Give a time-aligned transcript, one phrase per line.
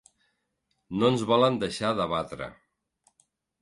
[1.03, 2.53] No ens volen deixar debatre.